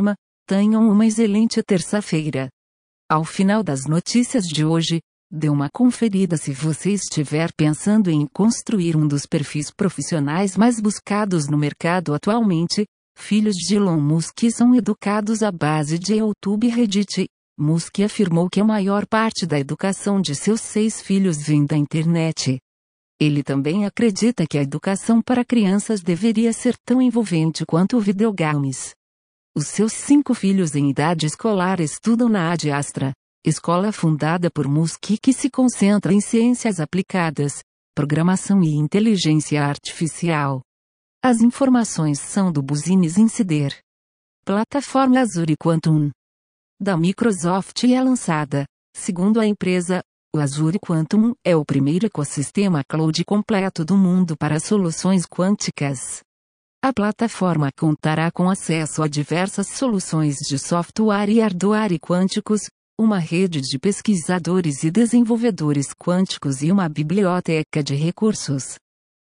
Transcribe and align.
turma, 0.00 0.14
tenham 0.46 0.88
uma 0.88 1.06
excelente 1.06 1.62
terça-feira. 1.62 2.48
Ao 3.08 3.24
final 3.24 3.62
das 3.62 3.84
notícias 3.86 4.44
de 4.44 4.64
hoje, 4.64 5.00
dê 5.30 5.48
uma 5.48 5.68
conferida 5.72 6.36
se 6.36 6.52
você 6.52 6.92
estiver 6.92 7.50
pensando 7.56 8.10
em 8.10 8.26
construir 8.32 8.96
um 8.96 9.06
dos 9.06 9.26
perfis 9.26 9.70
profissionais 9.70 10.56
mais 10.56 10.80
buscados 10.80 11.46
no 11.48 11.58
mercado 11.58 12.14
atualmente. 12.14 12.84
Filhos 13.16 13.56
de 13.56 13.76
Elon 13.76 14.00
Musk 14.00 14.50
são 14.50 14.74
educados 14.74 15.42
à 15.42 15.52
base 15.52 15.98
de 15.98 16.14
YouTube 16.14 16.66
e 16.66 16.70
Reddit. 16.70 17.26
Musk 17.58 18.00
afirmou 18.00 18.48
que 18.48 18.60
a 18.60 18.64
maior 18.64 19.04
parte 19.06 19.44
da 19.44 19.58
educação 19.58 20.20
de 20.22 20.34
seus 20.34 20.62
seis 20.62 21.02
filhos 21.02 21.42
vem 21.42 21.66
da 21.66 21.76
internet. 21.76 22.58
Ele 23.20 23.42
também 23.42 23.84
acredita 23.84 24.46
que 24.46 24.56
a 24.56 24.62
educação 24.62 25.20
para 25.20 25.44
crianças 25.44 26.00
deveria 26.00 26.52
ser 26.54 26.74
tão 26.86 27.02
envolvente 27.02 27.66
quanto 27.66 28.00
videogames. 28.00 28.94
Os 29.54 29.66
seus 29.66 29.92
cinco 29.92 30.32
filhos 30.32 30.76
em 30.76 30.90
idade 30.90 31.26
escolar 31.26 31.80
estudam 31.80 32.28
na 32.28 32.52
Ad 32.52 32.70
Astra, 32.70 33.12
escola 33.44 33.90
fundada 33.90 34.48
por 34.48 34.68
Musk 34.68 35.18
que 35.20 35.32
se 35.32 35.50
concentra 35.50 36.12
em 36.12 36.20
ciências 36.20 36.78
aplicadas, 36.78 37.60
programação 37.92 38.62
e 38.62 38.74
inteligência 38.74 39.64
artificial. 39.64 40.62
As 41.20 41.40
informações 41.40 42.20
são 42.20 42.52
do 42.52 42.62
Business 42.62 43.18
Insider. 43.18 43.76
Plataforma 44.44 45.18
Azure 45.18 45.56
Quantum 45.56 46.10
da 46.80 46.96
Microsoft 46.96 47.84
é 47.84 48.00
lançada, 48.00 48.64
segundo 48.96 49.40
a 49.40 49.46
empresa, 49.46 50.00
o 50.34 50.38
Azure 50.38 50.78
Quantum 50.78 51.34
é 51.44 51.56
o 51.56 51.64
primeiro 51.64 52.06
ecossistema 52.06 52.82
cloud 52.88 53.24
completo 53.24 53.84
do 53.84 53.96
mundo 53.96 54.36
para 54.36 54.60
soluções 54.60 55.26
quânticas. 55.26 56.20
A 56.82 56.94
plataforma 56.94 57.68
contará 57.78 58.30
com 58.32 58.48
acesso 58.48 59.02
a 59.02 59.06
diversas 59.06 59.68
soluções 59.68 60.36
de 60.36 60.58
software 60.58 61.28
e 61.28 61.38
hardware 61.38 61.98
quânticos, 62.00 62.62
uma 62.98 63.18
rede 63.18 63.60
de 63.60 63.78
pesquisadores 63.78 64.82
e 64.82 64.90
desenvolvedores 64.90 65.92
quânticos 65.92 66.62
e 66.62 66.72
uma 66.72 66.88
biblioteca 66.88 67.82
de 67.84 67.94
recursos. 67.94 68.76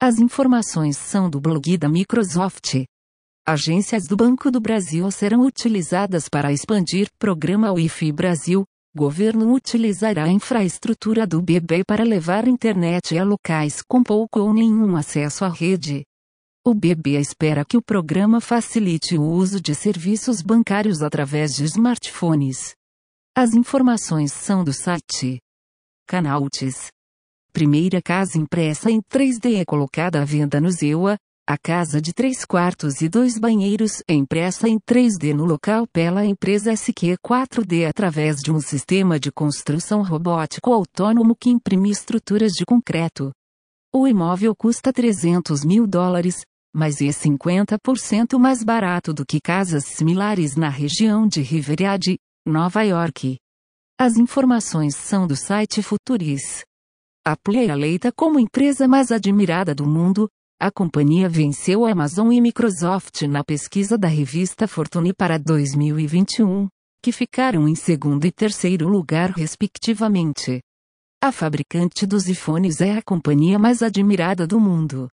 As 0.02 0.20
informações 0.20 0.95
são 0.95 1.30
do 1.30 1.42
blog 1.42 1.78
da 1.78 1.90
Microsoft. 1.90 2.86
Agências 3.46 4.06
do 4.08 4.16
Banco 4.16 4.50
do 4.50 4.62
Brasil 4.62 5.12
serão 5.12 5.42
utilizadas 5.42 6.30
para 6.30 6.53
expandir 6.53 7.09
programa 7.20 7.73
Wi-Fi 7.73 8.14
Brasil, 8.14 8.64
Governo 8.96 9.53
utilizará 9.53 10.25
a 10.25 10.31
infraestrutura 10.31 11.28
do 11.28 11.42
BB 11.42 11.84
para 11.86 12.06
levar 12.06 12.48
internet 12.48 13.18
a 13.18 13.23
locais 13.25 13.81
com 13.81 14.02
pouco 14.02 14.40
ou 14.40 14.53
nenhum 14.53 14.96
acesso 14.96 15.44
à 15.44 15.50
rede. 15.50 16.06
O 16.66 16.73
BB 16.73 17.19
espera 17.19 17.66
que 17.66 17.75
o 17.75 17.81
programa 17.81 18.39
facilite 18.39 19.17
o 19.17 19.22
uso 19.22 19.59
de 19.59 19.75
serviços 19.75 20.42
bancários 20.42 21.02
através 21.02 21.53
de 21.53 21.66
smartphones. 21.66 22.73
As 23.36 23.53
informações 23.53 24.31
são 24.31 24.64
do 24.64 24.72
site 24.72 25.41
Canaltes. 26.08 26.88
Primeira 27.52 28.02
casa 28.02 28.38
impressa 28.38 28.89
em 28.89 29.02
3D 29.02 29.59
é 29.59 29.66
colocada 29.66 30.22
à 30.22 30.23
venda 30.23 30.61
no 30.61 30.72
Zewa, 30.72 31.17
a 31.45 31.58
casa 31.58 32.00
de 32.00 32.14
três 32.14 32.45
quartos 32.45 33.02
e 33.02 33.09
dois 33.09 33.38
banheiros 33.38 34.02
é 34.08 34.14
impressa 34.14 34.69
em 34.69 34.80
3D 34.80 35.34
no 35.34 35.44
local 35.44 35.86
pela 35.91 36.25
empresa 36.25 36.72
SQ4D 36.72 37.89
através 37.89 38.38
de 38.38 38.53
um 38.53 38.61
sistema 38.61 39.19
de 39.19 39.34
construção 39.34 40.02
robótico 40.02 40.72
autônomo 40.72 41.36
que 41.36 41.50
imprime 41.50 41.91
estruturas 41.91 42.53
de 42.53 42.66
concreto. 42.66 43.34
O 43.94 44.08
imóvel 44.08 44.56
custa 44.56 44.94
300 44.94 45.66
mil 45.66 45.86
dólares, 45.86 46.41
mas 46.74 47.02
é 47.02 47.10
50% 47.10 48.40
mais 48.40 48.64
barato 48.64 49.14
do 49.14 49.26
que 49.26 49.40
casas 49.40 49.86
similares 49.86 50.56
na 50.56 50.70
região 50.70 51.28
de 51.28 51.42
Riverhead, 51.42 52.18
Nova 52.46 52.82
York. 52.82 53.38
As 54.00 54.18
informações 54.18 54.96
são 54.96 55.28
do 55.28 55.36
site 55.36 55.84
Futuris. 55.84 56.64
Apple 57.25 57.58
é 57.58 57.66
eleita 57.66 58.12
como 58.12 58.40
empresa 58.40 58.88
mais 58.88 59.12
admirada 59.12 59.75
do 59.75 59.86
mundo, 59.86 60.28
a 60.59 60.72
companhia 60.72 61.30
venceu 61.30 61.86
a 61.86 61.92
Amazon 61.92 62.31
e 62.31 62.42
Microsoft 62.42 63.22
na 63.24 63.44
pesquisa 63.44 63.97
da 63.97 64.08
revista 64.08 64.68
Fortune 64.68 65.14
para 65.14 65.38
2021, 65.38 66.68
que 67.03 67.12
ficaram 67.12 67.68
em 67.68 67.76
segundo 67.76 68.26
e 68.26 68.31
terceiro 68.31 68.88
lugar 68.88 69.31
respectivamente. 69.31 70.62
A 71.22 71.31
fabricante 71.31 72.06
dos 72.06 72.28
iPhones 72.28 72.81
é 72.81 72.97
a 72.97 73.02
companhia 73.02 73.59
mais 73.59 73.81
admirada 73.84 74.47
do 74.47 74.59
mundo. 74.59 75.09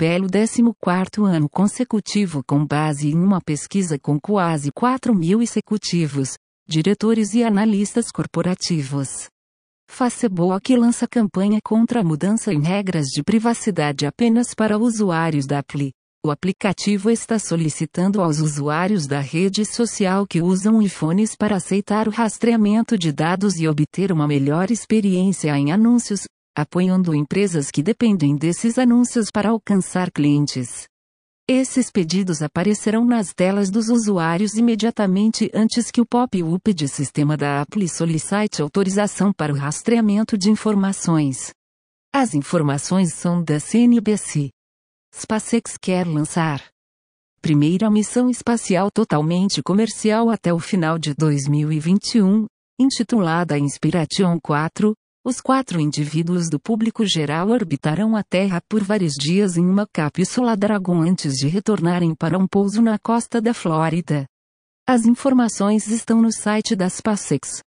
Pelo 0.00 0.28
14º 0.28 1.26
ano 1.26 1.46
consecutivo 1.46 2.42
com 2.42 2.64
base 2.64 3.10
em 3.10 3.18
uma 3.18 3.38
pesquisa 3.38 3.98
com 3.98 4.18
quase 4.18 4.72
4 4.72 5.14
mil 5.14 5.42
executivos, 5.42 6.38
diretores 6.66 7.34
e 7.34 7.44
analistas 7.44 8.10
corporativos. 8.10 9.26
Facebook 9.90 10.74
lança 10.74 11.06
campanha 11.06 11.58
contra 11.62 12.00
a 12.00 12.02
mudança 12.02 12.50
em 12.50 12.62
regras 12.62 13.08
de 13.08 13.22
privacidade 13.22 14.06
apenas 14.06 14.54
para 14.54 14.78
usuários 14.78 15.46
da 15.46 15.58
Apple. 15.58 15.92
O 16.24 16.30
aplicativo 16.30 17.10
está 17.10 17.38
solicitando 17.38 18.22
aos 18.22 18.40
usuários 18.40 19.06
da 19.06 19.20
rede 19.20 19.66
social 19.66 20.26
que 20.26 20.40
usam 20.40 20.80
iPhones 20.80 21.36
para 21.36 21.56
aceitar 21.56 22.08
o 22.08 22.10
rastreamento 22.10 22.96
de 22.96 23.12
dados 23.12 23.60
e 23.60 23.68
obter 23.68 24.12
uma 24.12 24.26
melhor 24.26 24.70
experiência 24.70 25.54
em 25.58 25.72
anúncios, 25.72 26.22
apoiando 26.56 27.14
empresas 27.14 27.70
que 27.70 27.82
dependem 27.82 28.36
desses 28.36 28.78
anúncios 28.78 29.30
para 29.30 29.50
alcançar 29.50 30.10
clientes. 30.10 30.88
Esses 31.48 31.90
pedidos 31.90 32.42
aparecerão 32.42 33.04
nas 33.04 33.34
telas 33.34 33.70
dos 33.70 33.88
usuários 33.88 34.54
imediatamente 34.54 35.50
antes 35.52 35.90
que 35.90 36.00
o 36.00 36.06
pop-up 36.06 36.72
de 36.72 36.86
sistema 36.86 37.36
da 37.36 37.62
Apple 37.62 37.88
solicite 37.88 38.62
autorização 38.62 39.32
para 39.32 39.52
o 39.52 39.56
rastreamento 39.56 40.38
de 40.38 40.48
informações. 40.48 41.52
As 42.12 42.34
informações 42.34 43.14
são 43.14 43.42
da 43.42 43.58
CNBC. 43.58 44.50
SpaceX 45.12 45.76
quer 45.76 46.06
lançar 46.06 46.62
primeira 47.40 47.90
missão 47.90 48.28
espacial 48.28 48.90
totalmente 48.90 49.62
comercial 49.62 50.30
até 50.30 50.52
o 50.52 50.58
final 50.58 50.98
de 50.98 51.14
2021, 51.14 52.46
intitulada 52.78 53.58
Inspiration 53.58 54.38
4, 54.40 54.94
os 55.30 55.40
quatro 55.40 55.80
indivíduos 55.80 56.50
do 56.50 56.58
público 56.58 57.06
geral 57.06 57.50
orbitarão 57.50 58.16
a 58.16 58.22
Terra 58.24 58.60
por 58.68 58.82
vários 58.82 59.12
dias 59.14 59.56
em 59.56 59.64
uma 59.64 59.86
cápsula 59.86 60.56
Dragon 60.56 61.02
antes 61.02 61.34
de 61.34 61.46
retornarem 61.46 62.16
para 62.16 62.36
um 62.36 62.48
pouso 62.48 62.82
na 62.82 62.98
costa 62.98 63.40
da 63.40 63.54
Flórida. 63.54 64.26
As 64.84 65.06
informações 65.06 65.86
estão 65.86 66.20
no 66.20 66.32
site 66.32 66.74
da 66.74 66.90
SpaceX. 66.90 67.62